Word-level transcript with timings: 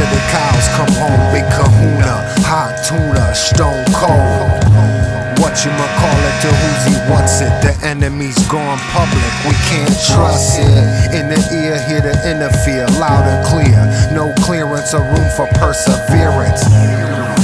till 0.00 0.06
the 0.06 0.22
cows 0.30 0.66
come 0.78 0.92
home. 1.02 1.20
Big 1.34 1.46
kahuna, 1.50 2.22
hot 2.46 2.74
tuna, 2.86 3.34
stone 3.34 3.84
cold. 3.92 4.48
What 5.40 5.64
you 5.64 5.72
ma 5.72 5.86
call 5.98 6.20
it 6.30 6.36
to 6.44 6.50
who's 6.52 6.82
he 6.88 6.96
wants 7.10 7.40
it? 7.40 7.52
The 7.64 7.74
enemy's 7.82 8.38
gone 8.46 8.78
public, 8.92 9.32
we 9.48 9.56
can't 9.72 9.96
trust 10.12 10.60
it. 10.60 11.16
In 11.16 11.28
the 11.28 11.40
ear, 11.52 11.80
hear 11.88 12.00
the 12.00 12.14
interfere, 12.28 12.86
loud 13.00 13.24
and 13.26 13.40
clear. 13.48 13.80
No 14.12 14.32
clearance 14.44 14.94
or 14.94 15.02
room 15.02 15.28
for 15.36 15.48
perseverance. 15.58 16.62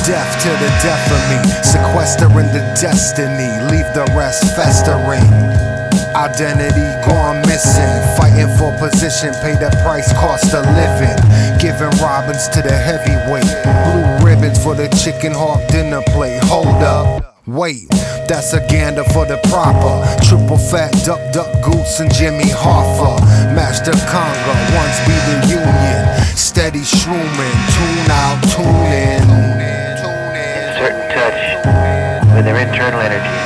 Death 0.05 0.33
to 0.45 0.51
the 0.63 0.71
death 0.85 1.07
of 1.11 1.23
me, 1.31 1.39
sequestering 1.65 2.53
the 2.53 2.63
destiny, 2.79 3.51
leave 3.73 3.89
the 3.95 4.07
rest 4.15 4.45
festering. 4.55 5.76
Identity 6.17 6.81
gone 7.05 7.43
missing. 7.43 7.93
Fighting 8.17 8.49
for 8.57 8.73
position, 8.81 9.35
pay 9.45 9.53
the 9.53 9.69
price, 9.85 10.11
cost 10.15 10.55
of 10.55 10.65
living. 10.73 11.13
Giving 11.61 11.93
robins 12.01 12.49
to 12.57 12.63
the 12.63 12.73
heavyweight. 12.73 13.45
Blue 13.85 14.25
ribbons 14.25 14.57
for 14.57 14.75
the 14.75 14.89
chicken 14.97 15.33
hawk 15.33 15.61
dinner 15.69 16.01
plate. 16.17 16.43
Hold 16.45 16.83
up. 16.83 17.37
Wait, 17.47 17.87
that's 18.27 18.55
a 18.55 18.67
gander 18.67 19.05
for 19.13 19.27
the 19.27 19.37
proper. 19.53 20.09
Triple 20.25 20.57
fat 20.57 20.91
duck, 21.05 21.21
duck, 21.35 21.53
goose, 21.63 22.01
and 22.01 22.13
Jimmy 22.15 22.49
Hoffa. 22.49 23.21
Masta 23.55 23.93
Conga, 24.09 24.55
once 24.73 24.99
be 25.05 25.17
the 25.29 25.37
union. 25.53 26.01
Steady 26.35 26.81
shrooming, 26.81 27.59
tune 27.77 28.11
out, 28.11 28.41
tune 28.57 28.89
in. 28.89 29.21
certain 30.81 31.07
touch 31.13 32.35
with 32.35 32.47
their 32.47 32.57
internal 32.57 33.01
energies 33.01 33.46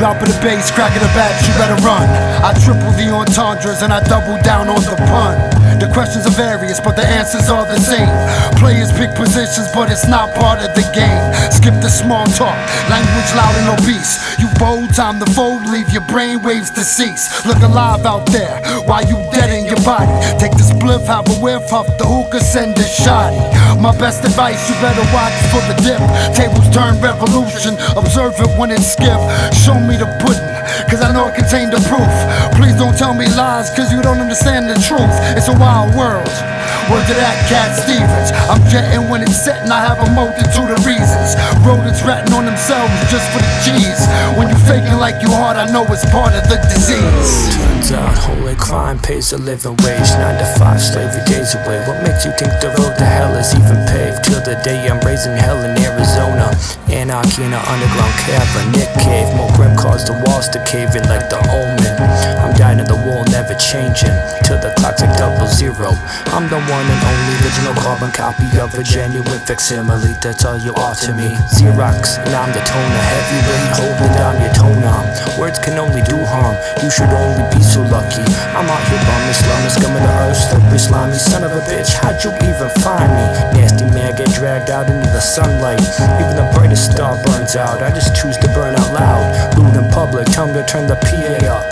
Dropping 0.00 0.28
the 0.32 0.40
bass, 0.40 0.70
cracking 0.70 1.02
the 1.02 1.12
bats, 1.12 1.46
you 1.46 1.52
better 1.60 1.76
run. 1.84 2.08
I 2.42 2.54
triple 2.64 2.90
the 2.92 3.12
entendres 3.12 3.82
and 3.82 3.92
I 3.92 4.00
double 4.08 4.40
down 4.42 4.70
on 4.70 4.80
the 4.80 4.96
pun. 4.96 5.59
The 5.80 5.88
questions 5.96 6.26
are 6.28 6.36
various, 6.36 6.78
but 6.78 6.94
the 6.94 7.06
answers 7.08 7.48
are 7.48 7.64
the 7.64 7.80
same. 7.80 8.12
Players 8.60 8.92
pick 8.92 9.16
positions, 9.16 9.66
but 9.72 9.90
it's 9.90 10.06
not 10.06 10.28
part 10.36 10.60
of 10.60 10.76
the 10.76 10.84
game. 10.92 11.24
Skip 11.48 11.72
the 11.80 11.88
small 11.88 12.26
talk, 12.36 12.52
language 12.92 13.30
loud 13.32 13.56
and 13.56 13.80
obese. 13.80 14.20
You 14.36 14.52
bold, 14.60 14.92
time 14.92 15.18
to 15.24 15.28
fold, 15.32 15.64
leave 15.72 15.88
your 15.88 16.04
brain 16.12 16.42
waves 16.42 16.68
deceased. 16.70 17.46
Look 17.46 17.64
alive 17.64 18.04
out 18.04 18.28
there 18.28 18.60
while 18.84 19.00
you 19.08 19.16
dead 19.32 19.48
in 19.56 19.64
your 19.64 19.80
body. 19.80 20.12
Take 20.36 20.52
this 20.52 20.68
spliff, 20.68 21.08
have 21.08 21.24
a 21.32 21.36
whiff, 21.40 21.64
huff 21.72 21.88
the 21.96 22.04
hookah, 22.04 22.44
send 22.44 22.76
a 22.76 22.84
shotty. 22.84 23.40
My 23.80 23.96
best 23.96 24.20
advice, 24.22 24.60
you 24.68 24.76
better 24.84 25.04
watch 25.16 25.32
for 25.48 25.64
the 25.64 25.76
dip. 25.80 26.00
Tables 26.36 26.68
turn 26.76 27.00
revolution, 27.00 27.80
observe 27.96 28.36
it 28.36 28.52
when 28.60 28.70
it's 28.70 28.92
skip. 28.92 29.16
Show 29.64 29.80
me 29.80 29.96
the 29.96 30.08
pudding, 30.20 30.44
cause 30.90 31.02
I 31.02 31.12
know 31.12 31.28
it 31.28 31.34
contained 31.34 31.72
the 31.72 31.82
proof. 31.88 32.10
Please 32.58 32.76
don't 32.76 32.96
tell 32.96 33.14
me 33.14 33.26
lies, 33.34 33.70
cause 33.76 33.92
you 33.92 34.02
don't 34.02 34.18
understand 34.18 34.68
the 34.68 34.78
truth. 34.82 35.14
It's 35.36 35.48
a 35.48 35.56
wild 35.56 35.94
world. 35.94 36.30
Word 36.90 37.06
to 37.06 37.14
that 37.14 37.38
cat 37.46 37.70
Stevens. 37.78 38.34
I'm 38.50 38.62
jetting 38.66 39.06
when 39.10 39.22
it's 39.22 39.38
set 39.38 39.62
and 39.62 39.70
I 39.70 39.78
have 39.78 40.02
a 40.02 40.10
multitude 40.10 40.70
of 40.74 40.82
reasons. 40.82 41.38
Rodents 41.62 42.02
ratting 42.02 42.34
on 42.34 42.46
themselves 42.50 42.90
just 43.06 43.30
for 43.30 43.38
the 43.38 43.54
cheese. 43.62 44.02
When 44.34 44.50
you 44.50 44.58
faking 44.66 44.98
like 44.98 45.22
you 45.22 45.30
hard, 45.30 45.54
I 45.54 45.70
know 45.70 45.86
it's 45.86 46.02
part 46.10 46.34
of 46.34 46.42
the 46.50 46.58
disease. 46.66 47.54
Turns 47.54 47.94
out 47.94 48.18
holy 48.18 48.58
crime 48.58 48.98
pays 48.98 49.32
a 49.32 49.38
living 49.38 49.78
wage. 49.86 50.10
Nine 50.18 50.38
to 50.42 50.48
five, 50.58 50.82
slavery 50.82 51.22
days 51.30 51.54
away. 51.54 51.78
What 51.86 52.02
makes 52.02 52.26
you 52.26 52.34
think 52.34 52.50
the 52.58 52.74
road 52.74 52.98
to 52.98 53.06
hell 53.06 53.38
is 53.38 53.54
even 53.54 53.78
paved? 53.86 54.26
Till 54.26 54.42
the 54.42 54.58
day 54.66 54.90
I'm 54.90 54.98
raising 55.06 55.38
hell 55.38 55.62
in 55.62 55.78
Arizona. 55.78 56.09
Anarchy 57.10 57.42
in 57.42 57.52
an 57.52 57.58
underground 57.66 58.14
cavern, 58.22 58.70
Nick 58.70 58.86
cave. 59.02 59.26
More 59.34 59.50
grim 59.58 59.74
cause 59.74 60.06
the 60.06 60.14
walls 60.14 60.48
to 60.54 60.62
cave 60.62 60.94
in 60.94 61.02
like 61.10 61.26
the 61.26 61.42
omen. 61.50 61.98
I'm 62.38 62.54
dying 62.54 62.78
in 62.78 62.86
the 62.86 62.94
wall, 62.94 63.26
never 63.34 63.58
changing. 63.58 64.14
Till 64.46 64.62
the 64.62 64.70
clock's 64.78 65.02
like 65.02 65.18
double 65.18 65.50
zero. 65.50 65.90
I'm 66.30 66.46
the 66.46 66.62
one 66.70 66.86
and 66.86 67.02
only 67.02 67.34
original 67.42 67.74
carbon 67.82 68.14
copy 68.14 68.46
of 68.62 68.78
a 68.78 68.84
genuine 68.86 69.42
facsimile. 69.42 70.14
That's 70.22 70.44
all 70.44 70.56
you 70.56 70.70
are 70.78 70.94
to 71.02 71.10
me. 71.10 71.34
Xerox, 71.50 72.22
and 72.22 72.30
I'm 72.30 72.54
the 72.54 72.62
toner. 72.62 73.02
Heavyweight, 73.10 73.74
holding 73.74 74.14
down 74.14 74.38
your 74.38 74.54
tone. 74.54 74.70
Words 75.34 75.58
can 75.58 75.82
only 75.82 76.02
do 76.06 76.16
harm. 76.30 76.54
You 76.78 76.90
should 76.94 77.10
only 77.10 77.42
be 77.50 77.58
so 77.58 77.82
lucky. 77.82 78.22
I'm 78.54 78.70
out 78.70 78.86
here 78.86 79.00
scumming 79.70 80.02
the 80.02 80.09
earth, 80.09 80.09
slippery, 80.70 80.78
slimy 80.78 81.18
son 81.18 81.44
of 81.44 81.52
a 81.52 81.60
bitch. 81.66 81.92
How'd 81.94 82.22
you 82.22 82.30
even 82.46 82.70
find 82.82 83.10
me? 83.10 83.60
Nasty 83.60 83.84
man, 83.86 84.14
get 84.16 84.30
dragged 84.34 84.70
out 84.70 84.88
into 84.88 85.08
the 85.10 85.20
sunlight. 85.20 85.80
Even 86.20 86.36
the 86.36 86.50
brightest 86.54 86.92
star 86.92 87.16
burns 87.24 87.56
out. 87.56 87.82
I 87.82 87.90
just 87.90 88.14
choose 88.14 88.36
to 88.38 88.48
burn 88.54 88.74
out 88.74 88.92
loud. 88.94 89.58
Loot 89.58 89.74
in 89.74 89.90
public, 89.90 90.26
tell 90.26 90.46
me 90.46 90.54
to 90.54 90.64
turn 90.66 90.86
the 90.86 90.96
PA 90.96 91.34
up. 91.50 91.64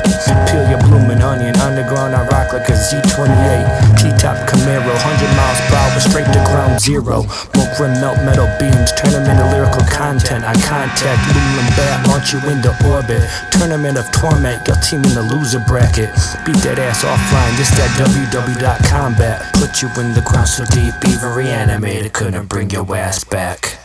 Peel 0.49 0.69
your 0.69 0.81
bloomin' 0.81 1.23
onion, 1.23 1.57
underground, 1.61 2.15
I 2.15 2.27
rock 2.29 2.53
like 2.53 2.69
a 2.69 2.77
Z28. 2.77 3.99
T-top 3.99 4.37
Camaro, 4.49 4.91
100 4.91 5.37
miles 5.37 5.61
per 5.69 5.77
hour, 5.77 6.01
straight 6.01 6.29
to 6.33 6.43
ground 6.51 6.81
zero. 6.81 7.23
More 7.55 7.68
grim 7.79 7.93
melt 8.01 8.19
metal 8.25 8.51
beams, 8.59 8.91
turn 8.93 9.13
them 9.13 9.25
into 9.31 9.47
lyrical 9.55 9.87
content. 9.87 10.43
I 10.45 10.53
contact 10.67 11.23
aluminum 11.31 11.71
bat, 11.79 12.09
launch 12.09 12.33
you 12.35 12.43
into 12.51 12.75
orbit. 12.91 13.23
Tournament 13.53 13.97
of 13.97 14.11
torment, 14.11 14.67
your 14.67 14.77
team 14.83 15.05
in 15.05 15.15
the 15.15 15.23
loser 15.23 15.63
bracket. 15.67 16.11
Beat 16.45 16.59
that 16.67 16.83
ass 16.83 17.05
offline, 17.07 17.55
this 17.57 17.71
that 17.79 17.91
www.combat. 17.95 19.55
Put 19.55 19.81
you 19.81 19.89
in 20.03 20.13
the 20.13 20.23
ground 20.27 20.49
so 20.49 20.65
deep, 20.75 20.93
even 21.07 21.31
reanimated 21.31 22.13
couldn't 22.13 22.47
bring 22.47 22.69
your 22.71 22.85
ass 22.97 23.23
back. 23.23 23.78